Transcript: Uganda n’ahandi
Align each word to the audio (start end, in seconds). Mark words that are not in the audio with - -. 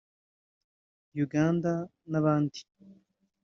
Uganda 1.23 1.71
n’ahandi 2.09 2.61